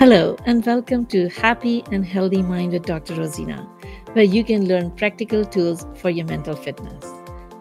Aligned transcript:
Hello, 0.00 0.34
and 0.46 0.64
welcome 0.64 1.04
to 1.08 1.28
Happy 1.28 1.84
and 1.92 2.06
Healthy 2.06 2.40
Mind 2.40 2.72
with 2.72 2.86
Dr. 2.86 3.16
Rosina, 3.16 3.68
where 4.14 4.24
you 4.24 4.42
can 4.42 4.66
learn 4.66 4.90
practical 4.92 5.44
tools 5.44 5.84
for 5.96 6.08
your 6.08 6.24
mental 6.24 6.56
fitness. 6.56 7.04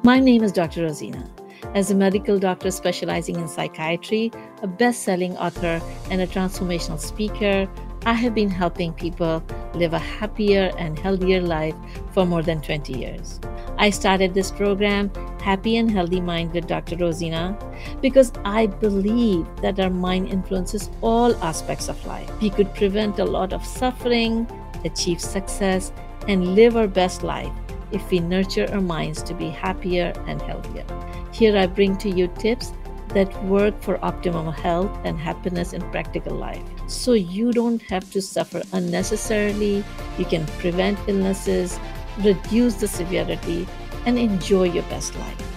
My 0.04 0.21
name 0.21 0.41
is 0.41 0.54
Dr. 0.54 0.83
Rosina. 0.83 1.29
As 1.75 1.91
a 1.91 1.96
medical 1.96 2.39
doctor 2.39 2.71
specializing 2.71 3.36
in 3.36 3.49
psychiatry, 3.49 4.32
a 4.61 4.68
best 4.68 5.04
selling 5.04 5.36
author, 5.36 5.82
and 6.10 6.21
a 6.21 6.28
transformational 6.28 6.97
speaker, 6.97 7.70
I 8.05 8.14
have 8.14 8.33
been 8.33 8.50
helping 8.50 8.93
people 8.93 9.43
live 9.74 9.92
a 9.92 10.00
happier 10.00 10.71
and 10.78 10.97
healthier 10.97 11.42
life 11.42 11.75
for 12.14 12.25
more 12.25 12.42
than 12.42 12.61
20 12.61 12.97
years. 12.97 13.42
I 13.78 13.89
started 13.89 14.33
this 14.33 14.50
program, 14.50 15.11
Happy 15.42 15.78
and 15.78 15.90
Healthy 15.90 16.21
Mind 16.21 16.54
with 16.54 16.68
Dr. 16.68 16.98
Rosina, 16.98 17.58
because 18.02 18.32
I 18.46 18.68
believe 18.68 19.48
that 19.62 19.80
our 19.80 19.89
mind 19.89 20.30
influences 20.30 20.89
all 21.02 21.36
aspects 21.43 21.89
of 21.89 22.06
life. 22.06 22.30
We 22.42 22.50
could 22.50 22.74
prevent 22.75 23.20
a 23.20 23.25
lot 23.25 23.54
of 23.54 23.66
suffering, 23.66 24.47
achieve 24.86 25.21
success, 25.21 25.92
and 26.28 26.56
live 26.56 26.75
our 26.75 26.88
best 26.88 27.24
life 27.24 27.52
if 27.92 28.10
we 28.11 28.20
nurture 28.20 28.68
our 28.71 28.82
minds 28.82 29.24
to 29.24 29.33
be 29.33 29.50
happier 29.50 30.14
and 30.28 30.42
healthier. 30.42 30.86
Here 31.32 31.58
I 31.58 31.68
bring 31.68 31.97
to 31.97 32.09
you 32.09 32.28
tips 32.39 32.72
that 33.09 33.44
work 33.45 33.81
for 33.81 34.03
optimum 34.06 34.53
health 34.53 34.92
and 35.03 35.17
happiness 35.17 35.73
in 35.73 35.81
practical 35.89 36.36
life. 36.36 36.61
So 36.88 37.14
you 37.14 37.52
don't 37.52 37.81
have 37.83 38.11
to 38.11 38.22
suffer 38.22 38.61
unnecessarily. 38.73 39.83
You 40.17 40.25
can 40.25 40.45
prevent 40.59 41.00
illnesses, 41.08 41.80
reduce 42.19 42.75
the 42.75 42.88
severity, 42.88 43.67
and 44.06 44.17
enjoy 44.17 44.64
your 44.64 44.84
best 44.84 45.16
life. 45.16 45.50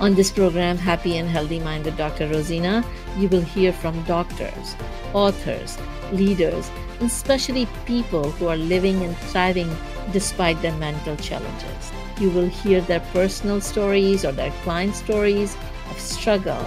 On 0.00 0.14
this 0.14 0.30
program, 0.30 0.78
Happy 0.78 1.16
and 1.16 1.28
Healthy 1.28 1.58
Mind 1.60 1.84
with 1.84 1.96
Dr. 1.96 2.28
Rosina, 2.28 2.84
you 3.16 3.28
will 3.28 3.40
hear 3.40 3.72
from 3.72 4.00
doctors, 4.04 4.76
authors, 5.12 5.76
leaders, 6.12 6.70
and 7.00 7.10
especially 7.10 7.66
people 7.84 8.30
who 8.32 8.46
are 8.46 8.56
living 8.56 9.02
and 9.02 9.16
thriving 9.16 9.70
despite 10.12 10.60
their 10.62 10.76
mental 10.76 11.16
challenges. 11.16 11.92
You 12.20 12.30
will 12.30 12.48
hear 12.48 12.80
their 12.80 13.00
personal 13.12 13.60
stories 13.60 14.24
or 14.24 14.32
their 14.32 14.52
client 14.62 14.94
stories 14.94 15.56
of 15.90 15.98
struggle, 15.98 16.64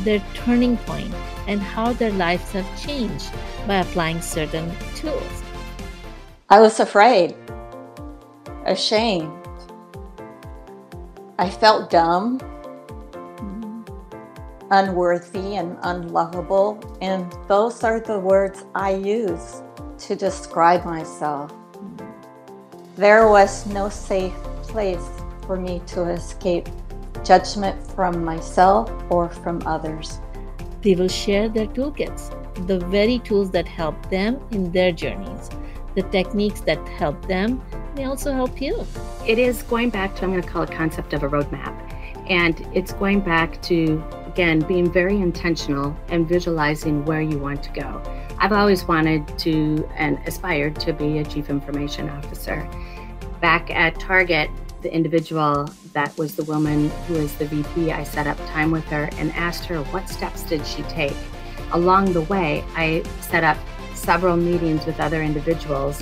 their 0.00 0.22
turning 0.34 0.76
point, 0.78 1.12
and 1.48 1.60
how 1.60 1.92
their 1.92 2.12
lives 2.12 2.52
have 2.52 2.80
changed 2.80 3.32
by 3.66 3.76
applying 3.76 4.20
certain 4.20 4.70
tools. 4.94 5.42
I 6.48 6.60
was 6.60 6.80
afraid, 6.80 7.34
ashamed. 8.64 9.37
I 11.40 11.48
felt 11.48 11.88
dumb, 11.88 12.40
unworthy, 14.72 15.54
and 15.54 15.78
unlovable. 15.82 16.80
And 17.00 17.32
those 17.46 17.84
are 17.84 18.00
the 18.00 18.18
words 18.18 18.64
I 18.74 18.94
use 18.94 19.62
to 19.98 20.16
describe 20.16 20.84
myself. 20.84 21.52
There 22.96 23.28
was 23.28 23.66
no 23.66 23.88
safe 23.88 24.34
place 24.62 25.08
for 25.46 25.56
me 25.56 25.80
to 25.94 26.08
escape 26.10 26.68
judgment 27.24 27.86
from 27.94 28.24
myself 28.24 28.90
or 29.08 29.28
from 29.28 29.62
others. 29.64 30.18
They 30.82 30.96
will 30.96 31.08
share 31.08 31.48
their 31.48 31.66
toolkits, 31.66 32.34
the 32.66 32.80
very 32.86 33.20
tools 33.20 33.52
that 33.52 33.68
help 33.68 34.10
them 34.10 34.40
in 34.50 34.72
their 34.72 34.90
journeys. 34.90 35.50
The 35.94 36.02
techniques 36.02 36.62
that 36.62 36.84
help 36.88 37.28
them 37.28 37.62
may 37.98 38.04
also 38.04 38.32
help 38.32 38.60
you. 38.62 38.86
It 39.26 39.38
is 39.38 39.62
going 39.64 39.90
back 39.90 40.14
to, 40.16 40.24
I'm 40.24 40.30
going 40.30 40.42
to 40.42 40.48
call 40.48 40.62
it 40.62 40.70
concept 40.70 41.12
of 41.12 41.24
a 41.24 41.28
roadmap. 41.28 41.74
And 42.30 42.66
it's 42.72 42.92
going 42.92 43.20
back 43.20 43.60
to, 43.62 44.02
again, 44.26 44.60
being 44.60 44.90
very 44.90 45.16
intentional 45.16 45.96
and 46.08 46.28
visualizing 46.28 47.04
where 47.04 47.20
you 47.20 47.38
want 47.38 47.62
to 47.64 47.70
go. 47.70 48.02
I've 48.38 48.52
always 48.52 48.84
wanted 48.84 49.26
to 49.38 49.88
and 49.96 50.18
aspired 50.26 50.78
to 50.80 50.92
be 50.92 51.18
a 51.18 51.24
chief 51.24 51.50
information 51.50 52.08
officer. 52.08 52.68
Back 53.40 53.70
at 53.70 53.98
Target, 53.98 54.48
the 54.82 54.94
individual 54.94 55.68
that 55.92 56.16
was 56.16 56.36
the 56.36 56.44
woman 56.44 56.90
who 57.08 57.16
is 57.16 57.34
the 57.34 57.46
VP, 57.46 57.90
I 57.90 58.04
set 58.04 58.28
up 58.28 58.36
time 58.46 58.70
with 58.70 58.84
her 58.84 59.08
and 59.14 59.32
asked 59.32 59.64
her 59.64 59.82
what 59.84 60.08
steps 60.08 60.44
did 60.44 60.64
she 60.64 60.82
take. 60.84 61.16
Along 61.72 62.12
the 62.12 62.20
way, 62.22 62.64
I 62.76 63.02
set 63.22 63.42
up 63.42 63.58
several 63.94 64.36
meetings 64.36 64.86
with 64.86 65.00
other 65.00 65.20
individuals 65.22 66.00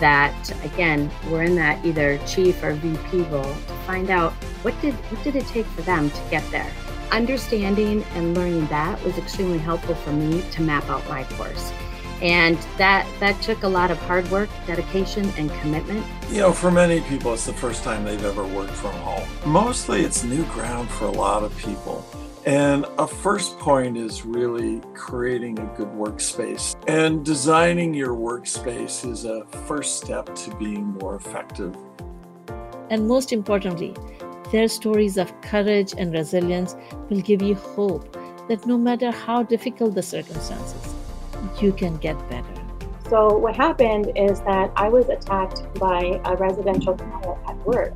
that 0.00 0.34
again 0.64 1.10
were 1.30 1.42
in 1.42 1.54
that 1.56 1.84
either 1.84 2.18
chief 2.26 2.62
or 2.62 2.72
VP 2.74 3.22
role 3.22 3.42
to 3.42 3.74
find 3.86 4.10
out 4.10 4.32
what 4.62 4.78
did 4.80 4.94
what 4.94 5.22
did 5.22 5.36
it 5.36 5.46
take 5.46 5.66
for 5.66 5.82
them 5.82 6.10
to 6.10 6.20
get 6.30 6.48
there. 6.50 6.70
Understanding 7.10 8.04
and 8.14 8.36
learning 8.36 8.66
that 8.66 9.02
was 9.02 9.16
extremely 9.16 9.58
helpful 9.58 9.94
for 9.94 10.12
me 10.12 10.42
to 10.50 10.62
map 10.62 10.88
out 10.88 11.06
my 11.08 11.24
course. 11.24 11.72
And 12.20 12.58
that 12.76 13.06
that 13.20 13.40
took 13.42 13.62
a 13.62 13.68
lot 13.68 13.90
of 13.90 13.98
hard 13.98 14.28
work, 14.30 14.50
dedication, 14.66 15.32
and 15.36 15.50
commitment. 15.60 16.04
You 16.30 16.40
know, 16.40 16.52
for 16.52 16.70
many 16.70 17.00
people, 17.02 17.32
it's 17.32 17.46
the 17.46 17.52
first 17.52 17.84
time 17.84 18.04
they've 18.04 18.24
ever 18.24 18.44
worked 18.44 18.72
from 18.72 18.92
home. 18.96 19.28
Mostly, 19.46 20.02
it's 20.02 20.24
new 20.24 20.44
ground 20.46 20.90
for 20.90 21.04
a 21.04 21.12
lot 21.12 21.44
of 21.44 21.56
people. 21.56 22.04
And 22.48 22.86
a 22.98 23.06
first 23.06 23.58
point 23.58 23.98
is 23.98 24.24
really 24.24 24.80
creating 24.94 25.58
a 25.58 25.66
good 25.76 25.88
workspace. 25.88 26.74
And 26.88 27.22
designing 27.22 27.92
your 27.92 28.14
workspace 28.16 29.04
is 29.06 29.26
a 29.26 29.44
first 29.66 29.98
step 29.98 30.34
to 30.34 30.56
being 30.56 30.86
more 30.98 31.16
effective. 31.16 31.76
And 32.88 33.06
most 33.06 33.34
importantly, 33.34 33.94
their 34.50 34.66
stories 34.66 35.18
of 35.18 35.38
courage 35.42 35.92
and 35.98 36.10
resilience 36.10 36.74
will 37.10 37.20
give 37.20 37.42
you 37.42 37.54
hope 37.54 38.16
that 38.48 38.64
no 38.64 38.78
matter 38.78 39.10
how 39.10 39.42
difficult 39.42 39.94
the 39.94 40.02
circumstances, 40.02 40.94
you 41.60 41.70
can 41.70 41.98
get 41.98 42.16
better. 42.30 42.54
So, 43.10 43.36
what 43.36 43.56
happened 43.56 44.12
is 44.16 44.40
that 44.52 44.72
I 44.74 44.88
was 44.88 45.10
attacked 45.10 45.66
by 45.78 46.18
a 46.24 46.34
residential 46.34 46.94
client 46.94 47.38
at 47.46 47.56
work. 47.66 47.92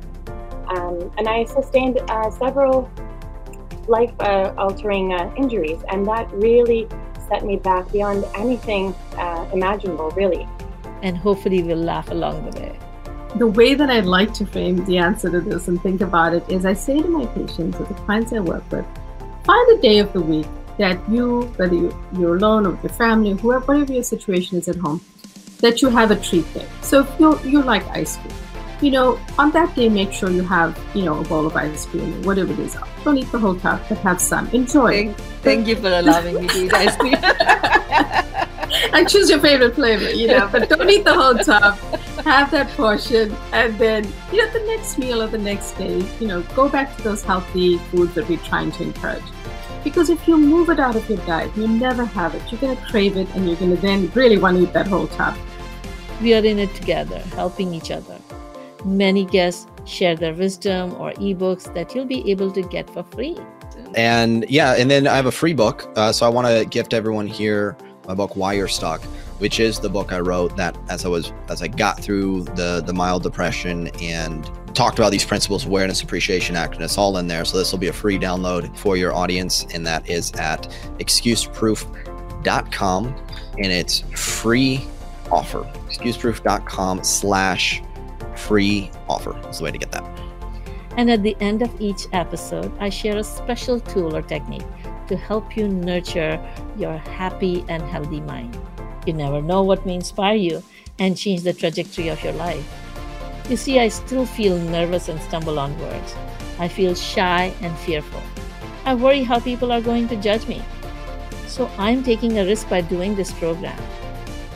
Um, 0.67 1.11
and 1.17 1.27
I 1.27 1.45
sustained 1.45 1.97
uh, 2.07 2.29
several 2.29 2.91
life 3.87 4.13
uh, 4.19 4.53
altering 4.57 5.13
uh, 5.13 5.33
injuries, 5.35 5.81
and 5.89 6.05
that 6.07 6.31
really 6.31 6.87
set 7.29 7.45
me 7.45 7.57
back 7.57 7.91
beyond 7.91 8.25
anything 8.35 8.93
uh, 9.17 9.47
imaginable, 9.53 10.11
really. 10.11 10.47
And 11.01 11.17
hopefully, 11.17 11.63
we'll 11.63 11.77
laugh 11.77 12.09
along 12.09 12.49
the 12.49 12.59
way. 12.59 12.79
The 13.37 13.47
way 13.47 13.73
that 13.73 13.89
I'd 13.89 14.05
like 14.05 14.33
to 14.35 14.45
frame 14.45 14.85
the 14.85 14.97
answer 14.97 15.29
to 15.29 15.41
this 15.41 15.67
and 15.67 15.81
think 15.81 16.01
about 16.01 16.33
it 16.33 16.47
is 16.49 16.65
I 16.65 16.73
say 16.73 17.01
to 17.01 17.07
my 17.07 17.25
patients 17.25 17.79
or 17.79 17.85
the 17.85 17.95
clients 17.95 18.31
I 18.31 18.39
work 18.39 18.63
with, 18.71 18.85
find 19.43 19.77
a 19.77 19.81
day 19.81 19.99
of 19.99 20.13
the 20.13 20.21
week 20.21 20.45
that 20.77 20.97
you, 21.09 21.41
whether 21.57 21.75
you, 21.75 21.95
you're 22.17 22.35
alone 22.35 22.67
or 22.67 22.71
with 22.71 22.83
your 22.83 22.93
family, 22.93 23.31
whoever, 23.31 23.65
whatever 23.65 23.93
your 23.93 24.03
situation 24.03 24.59
is 24.59 24.67
at 24.67 24.75
home, 24.75 25.01
that 25.59 25.81
you 25.81 25.89
have 25.89 26.11
a 26.11 26.15
treat 26.15 26.51
day. 26.53 26.67
So 26.81 27.01
if 27.01 27.19
you 27.19 27.39
you 27.39 27.61
like 27.63 27.87
ice 27.87 28.17
cream, 28.17 28.33
you 28.83 28.91
know, 28.91 29.17
on 29.39 29.51
that 29.51 29.73
day, 29.75 29.87
make 29.87 30.11
sure 30.11 30.29
you 30.29 30.43
have, 30.43 30.77
you 30.93 31.03
know, 31.03 31.21
a 31.21 31.23
bowl 31.23 31.47
of 31.47 31.55
ice 31.55 31.85
cream, 31.85 32.21
whatever 32.23 32.51
it 32.51 32.59
is. 32.59 32.75
Don't 33.05 33.17
eat 33.17 33.31
the 33.31 33.39
whole 33.39 33.55
tub, 33.55 33.81
but 33.87 33.97
have 33.99 34.19
some. 34.19 34.49
Enjoy. 34.49 34.91
Thank, 34.91 35.17
thank 35.41 35.67
you 35.67 35.77
for 35.77 35.87
allowing 35.87 36.41
me 36.41 36.47
to 36.49 36.65
eat 36.65 36.73
ice 36.73 36.95
cream. 36.97 37.15
and 38.93 39.07
choose 39.07 39.29
your 39.29 39.39
favorite 39.39 39.75
flavor, 39.75 40.11
you 40.11 40.27
know, 40.27 40.49
but 40.51 40.67
don't 40.67 40.89
eat 40.89 41.05
the 41.05 41.13
whole 41.13 41.35
tub. 41.35 41.77
Have 42.25 42.51
that 42.51 42.69
portion, 42.71 43.33
and 43.53 43.77
then, 43.77 44.05
you 44.33 44.39
know, 44.39 44.51
the 44.51 44.65
next 44.65 44.97
meal 44.97 45.21
or 45.21 45.27
the 45.27 45.37
next 45.37 45.71
day, 45.73 46.05
you 46.19 46.27
know, 46.27 46.41
go 46.53 46.67
back 46.67 46.95
to 46.97 47.03
those 47.03 47.23
healthy 47.23 47.77
foods 47.77 48.13
that 48.15 48.27
we're 48.27 48.37
trying 48.39 48.71
to 48.73 48.83
encourage. 48.83 49.23
Because 49.85 50.09
if 50.09 50.27
you 50.27 50.37
move 50.37 50.69
it 50.69 50.79
out 50.79 50.97
of 50.97 51.09
your 51.09 51.19
diet, 51.19 51.55
you 51.55 51.67
never 51.67 52.03
have 52.03 52.35
it. 52.35 52.41
You're 52.51 52.59
going 52.59 52.75
to 52.75 52.85
crave 52.85 53.15
it 53.15 53.27
and 53.35 53.47
you're 53.47 53.57
going 53.57 53.75
to 53.75 53.81
then 53.81 54.11
really 54.13 54.37
want 54.37 54.57
to 54.57 54.63
eat 54.63 54.73
that 54.73 54.87
whole 54.87 55.07
tub. 55.07 55.37
We 56.21 56.33
are 56.33 56.45
in 56.45 56.59
it 56.59 56.73
together, 56.75 57.19
helping 57.35 57.73
each 57.73 57.91
other. 57.91 58.17
Many 58.85 59.25
guests 59.25 59.67
share 59.85 60.15
their 60.15 60.33
wisdom 60.33 60.93
or 60.93 61.11
ebooks 61.13 61.73
that 61.73 61.93
you'll 61.93 62.05
be 62.05 62.29
able 62.31 62.51
to 62.51 62.61
get 62.61 62.89
for 62.89 63.03
free. 63.03 63.37
And 63.95 64.45
yeah, 64.49 64.75
and 64.75 64.89
then 64.89 65.07
I 65.07 65.15
have 65.15 65.25
a 65.25 65.31
free 65.31 65.53
book. 65.53 65.91
Uh, 65.95 66.11
so 66.11 66.25
I 66.25 66.29
want 66.29 66.47
to 66.47 66.65
gift 66.65 66.93
everyone 66.93 67.27
here 67.27 67.77
my 68.07 68.13
book, 68.13 68.35
Why 68.35 68.53
You're 68.53 68.67
Stuck, 68.67 69.01
which 69.39 69.59
is 69.59 69.79
the 69.79 69.89
book 69.89 70.13
I 70.13 70.19
wrote 70.19 70.55
that 70.57 70.77
as 70.89 71.05
I 71.05 71.07
was 71.07 71.31
as 71.49 71.61
I 71.61 71.67
got 71.67 71.99
through 71.99 72.43
the 72.43 72.83
the 72.85 72.93
mild 72.93 73.23
depression 73.23 73.87
and 74.01 74.49
talked 74.75 74.99
about 74.99 75.11
these 75.11 75.25
principles 75.25 75.65
awareness 75.65 76.01
appreciation 76.01 76.55
act 76.55 76.75
and 76.75 76.83
it's 76.83 76.97
all 76.97 77.17
in 77.17 77.27
there 77.27 77.45
so 77.45 77.57
this 77.57 77.71
will 77.71 77.79
be 77.79 77.89
a 77.89 77.93
free 77.93 78.17
download 78.17 78.75
for 78.75 78.97
your 78.97 79.13
audience 79.13 79.67
and 79.71 79.85
that 79.85 80.09
is 80.09 80.31
at 80.33 80.63
excuseproof.com 80.97 83.15
and 83.59 83.71
it's 83.71 83.99
free 84.15 84.83
offer 85.31 85.61
excuseproof.com 85.89 87.03
slash 87.03 87.83
free 88.47 88.91
offer 89.07 89.33
is 89.49 89.57
the 89.57 89.63
way 89.63 89.71
to 89.71 89.77
get 89.77 89.91
that 89.91 90.03
and 90.97 91.09
at 91.09 91.23
the 91.23 91.35
end 91.39 91.61
of 91.61 91.81
each 91.81 92.07
episode 92.13 92.71
i 92.79 92.89
share 92.89 93.17
a 93.17 93.23
special 93.23 93.79
tool 93.79 94.15
or 94.15 94.21
technique 94.21 94.65
to 95.07 95.15
help 95.15 95.57
you 95.57 95.67
nurture 95.67 96.39
your 96.77 96.97
happy 96.97 97.65
and 97.69 97.83
healthy 97.83 98.21
mind 98.21 98.57
you 99.07 99.13
never 99.13 99.41
know 99.41 99.61
what 99.61 99.85
may 99.85 99.95
inspire 99.95 100.35
you 100.35 100.63
and 100.99 101.17
change 101.17 101.41
the 101.41 101.53
trajectory 101.53 102.07
of 102.09 102.23
your 102.23 102.33
life 102.33 102.65
you 103.49 103.57
see, 103.57 103.79
I 103.79 103.89
still 103.89 104.25
feel 104.25 104.57
nervous 104.57 105.09
and 105.09 105.21
stumble 105.21 105.59
on 105.59 105.77
words. 105.79 106.15
I 106.59 106.69
feel 106.69 106.95
shy 106.95 107.53
and 107.61 107.77
fearful. 107.79 108.21
I 108.85 108.95
worry 108.95 109.23
how 109.23 109.39
people 109.39 109.71
are 109.71 109.81
going 109.81 110.07
to 110.09 110.15
judge 110.15 110.47
me. 110.47 110.61
So 111.47 111.69
I'm 111.77 112.03
taking 112.03 112.39
a 112.39 112.45
risk 112.45 112.69
by 112.69 112.81
doing 112.81 113.15
this 113.15 113.33
program. 113.33 113.79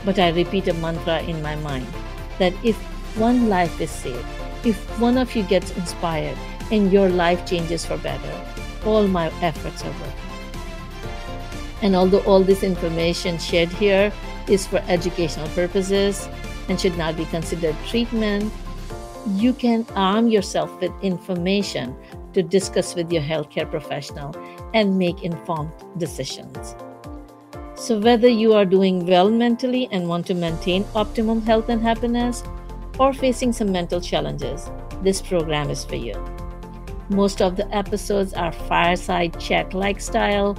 but 0.04 0.18
I 0.18 0.30
repeat 0.30 0.68
a 0.68 0.74
mantra 0.74 1.20
in 1.30 1.42
my 1.42 1.54
mind 1.56 1.86
that 2.38 2.54
if 2.64 2.76
one 3.18 3.48
life 3.48 3.80
is 3.80 3.90
saved, 3.90 4.24
if 4.64 4.76
one 5.00 5.18
of 5.18 5.34
you 5.34 5.42
gets 5.42 5.76
inspired 5.76 6.36
and 6.70 6.92
your 6.92 7.08
life 7.08 7.46
changes 7.46 7.84
for 7.84 7.96
better, 7.98 8.44
all 8.84 9.06
my 9.06 9.26
efforts 9.42 9.84
are 9.84 9.90
worth 9.90 10.24
it. 10.24 10.28
And 11.82 11.94
although 11.94 12.20
all 12.20 12.42
this 12.42 12.62
information 12.62 13.38
shared 13.38 13.68
here 13.68 14.12
is 14.48 14.66
for 14.66 14.78
educational 14.88 15.48
purposes 15.48 16.28
and 16.68 16.80
should 16.80 16.96
not 16.98 17.16
be 17.16 17.24
considered 17.26 17.76
treatment, 17.86 18.52
you 19.34 19.52
can 19.52 19.86
arm 19.94 20.28
yourself 20.28 20.80
with 20.80 20.92
information 21.02 21.96
to 22.32 22.42
discuss 22.42 22.94
with 22.94 23.12
your 23.12 23.22
healthcare 23.22 23.68
professional 23.70 24.34
and 24.74 24.98
make 24.98 25.22
informed 25.22 25.72
decisions. 25.98 26.74
So, 27.74 27.98
whether 27.98 28.28
you 28.28 28.54
are 28.54 28.64
doing 28.64 29.06
well 29.06 29.30
mentally 29.30 29.88
and 29.92 30.08
want 30.08 30.26
to 30.26 30.34
maintain 30.34 30.84
optimum 30.94 31.42
health 31.42 31.68
and 31.68 31.80
happiness, 31.80 32.42
or 32.98 33.12
facing 33.12 33.52
some 33.52 33.70
mental 33.72 34.00
challenges, 34.00 34.70
this 35.02 35.22
program 35.22 35.70
is 35.70 35.84
for 35.84 35.96
you. 35.96 36.14
Most 37.08 37.40
of 37.40 37.56
the 37.56 37.72
episodes 37.74 38.34
are 38.34 38.52
fireside 38.52 39.38
chat 39.40 39.72
like 39.72 40.00
style 40.00 40.58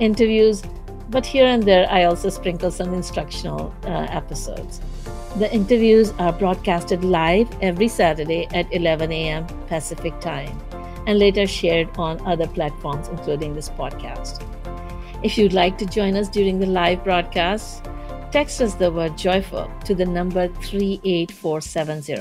interviews, 0.00 0.62
but 1.10 1.26
here 1.26 1.46
and 1.46 1.62
there 1.62 1.86
I 1.90 2.04
also 2.04 2.30
sprinkle 2.30 2.70
some 2.70 2.94
instructional 2.94 3.74
uh, 3.84 4.06
episodes. 4.10 4.80
The 5.38 5.52
interviews 5.52 6.12
are 6.18 6.32
broadcasted 6.32 7.04
live 7.04 7.48
every 7.62 7.88
Saturday 7.88 8.46
at 8.52 8.72
11 8.72 9.10
a.m. 9.12 9.46
Pacific 9.66 10.18
Time 10.20 10.58
and 11.06 11.18
later 11.18 11.46
shared 11.46 11.88
on 11.98 12.24
other 12.26 12.46
platforms, 12.46 13.08
including 13.08 13.54
this 13.54 13.68
podcast. 13.68 14.42
If 15.22 15.38
you'd 15.38 15.52
like 15.52 15.78
to 15.78 15.86
join 15.86 16.16
us 16.16 16.28
during 16.28 16.58
the 16.58 16.66
live 16.66 17.02
broadcast, 17.04 17.86
text 18.32 18.62
us 18.62 18.74
the 18.74 18.90
word 18.90 19.16
joyful 19.18 19.70
to 19.84 19.94
the 19.94 20.06
number 20.06 20.48
38470. 20.48 22.14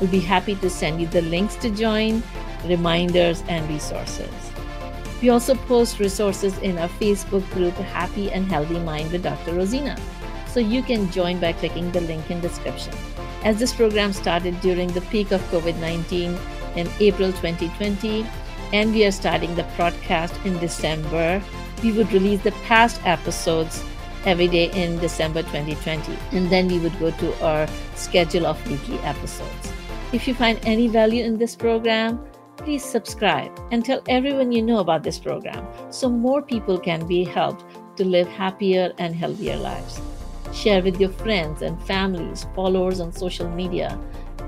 We'll 0.00 0.10
be 0.10 0.18
happy 0.18 0.54
to 0.56 0.70
send 0.70 0.98
you 0.98 1.06
the 1.06 1.20
links 1.20 1.56
to 1.56 1.68
join, 1.68 2.22
reminders, 2.64 3.42
and 3.46 3.68
resources. 3.68 4.32
We 5.20 5.28
also 5.28 5.54
post 5.54 6.00
resources 6.00 6.56
in 6.58 6.78
our 6.78 6.88
Facebook 6.88 7.48
group, 7.50 7.74
Happy 7.74 8.32
and 8.32 8.46
Healthy 8.46 8.78
Mind 8.80 9.12
with 9.12 9.22
Dr. 9.22 9.52
Rosina. 9.52 9.98
So 10.48 10.58
you 10.58 10.82
can 10.82 11.10
join 11.12 11.38
by 11.38 11.52
clicking 11.52 11.92
the 11.92 12.00
link 12.00 12.30
in 12.30 12.40
description. 12.40 12.94
As 13.44 13.58
this 13.58 13.74
program 13.74 14.14
started 14.14 14.58
during 14.62 14.88
the 14.88 15.02
peak 15.02 15.32
of 15.32 15.42
COVID 15.50 15.78
19, 15.78 16.38
in 16.76 16.88
April 17.00 17.32
2020, 17.32 18.24
and 18.72 18.94
we 18.94 19.04
are 19.04 19.12
starting 19.12 19.54
the 19.54 19.66
broadcast 19.76 20.34
in 20.44 20.56
December. 20.58 21.42
We 21.82 21.92
would 21.92 22.12
release 22.12 22.42
the 22.42 22.52
past 22.68 23.00
episodes 23.04 23.84
every 24.24 24.48
day 24.48 24.70
in 24.72 24.98
December 24.98 25.42
2020, 25.42 26.16
and 26.32 26.50
then 26.50 26.68
we 26.68 26.78
would 26.78 26.98
go 26.98 27.10
to 27.10 27.44
our 27.44 27.66
schedule 27.94 28.46
of 28.46 28.64
weekly 28.68 28.98
episodes. 29.00 29.72
If 30.12 30.26
you 30.26 30.34
find 30.34 30.58
any 30.64 30.88
value 30.88 31.24
in 31.24 31.38
this 31.38 31.54
program, 31.54 32.20
please 32.56 32.84
subscribe 32.84 33.58
and 33.70 33.84
tell 33.84 34.02
everyone 34.08 34.52
you 34.52 34.62
know 34.62 34.78
about 34.78 35.02
this 35.02 35.18
program 35.18 35.66
so 35.90 36.08
more 36.08 36.42
people 36.42 36.78
can 36.78 37.06
be 37.06 37.24
helped 37.24 37.64
to 37.96 38.04
live 38.04 38.28
happier 38.28 38.92
and 38.98 39.14
healthier 39.14 39.56
lives. 39.56 40.00
Share 40.52 40.82
with 40.82 41.00
your 41.00 41.10
friends 41.10 41.62
and 41.62 41.80
families, 41.82 42.46
followers 42.54 43.00
on 43.00 43.12
social 43.12 43.48
media, 43.48 43.98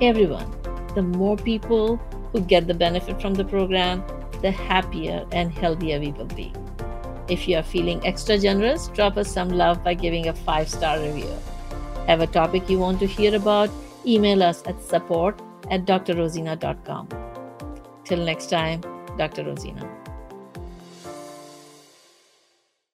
everyone 0.00 0.52
the 0.94 1.02
more 1.02 1.36
people 1.36 1.96
who 2.32 2.40
get 2.40 2.66
the 2.66 2.74
benefit 2.74 3.20
from 3.20 3.34
the 3.34 3.44
program, 3.44 4.04
the 4.42 4.50
happier 4.50 5.24
and 5.32 5.52
healthier 5.52 5.98
we 5.98 6.12
will 6.12 6.26
be. 6.26 6.52
If 7.28 7.48
you 7.48 7.56
are 7.56 7.62
feeling 7.62 8.04
extra 8.06 8.38
generous, 8.38 8.88
drop 8.88 9.16
us 9.16 9.32
some 9.32 9.48
love 9.48 9.82
by 9.84 9.94
giving 9.94 10.28
a 10.28 10.34
five 10.34 10.68
star 10.68 10.98
review. 11.00 11.32
Have 12.06 12.20
a 12.20 12.26
topic 12.26 12.68
you 12.68 12.78
want 12.78 12.98
to 13.00 13.06
hear 13.06 13.34
about? 13.34 13.70
Email 14.04 14.42
us 14.42 14.62
at 14.66 14.82
support 14.82 15.40
at 15.70 15.84
drrosina.com. 15.86 17.08
Till 18.04 18.24
next 18.24 18.50
time, 18.50 18.80
Dr. 19.16 19.44
Rosina. 19.44 20.01